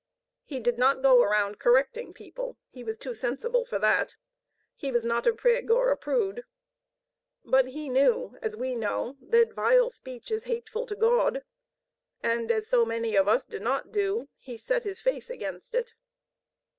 He 0.45 0.59
did 0.59 0.79
not 0.79 1.03
go 1.03 1.21
around 1.21 1.59
correcting 1.59 2.11
people. 2.11 2.57
He 2.71 2.83
was 2.83 2.97
too 2.97 3.13
sensible 3.13 3.65
for 3.65 3.77
that. 3.77 4.15
He 4.75 4.91
was 4.91 5.05
not 5.05 5.27
a 5.27 5.33
prig 5.35 5.69
or 5.69 5.91
a 5.91 5.95
prude. 5.95 6.43
But 7.45 7.67
he 7.67 7.87
knew, 7.87 8.35
as 8.41 8.55
we 8.55 8.73
know, 8.73 9.17
that 9.21 9.53
vile 9.53 9.91
speech 9.91 10.31
is 10.31 10.45
hateful 10.45 10.87
to 10.87 10.95
God; 10.95 11.43
and, 12.23 12.49
as 12.49 12.65
so 12.65 12.83
many 12.83 13.15
of 13.15 13.27
us 13.27 13.45
do 13.45 13.59
not 13.59 13.91
do, 13.91 14.27
he 14.39 14.57
set 14.57 14.85
his 14.85 14.99
face 14.99 15.29
against 15.29 15.75
it. 15.75 15.93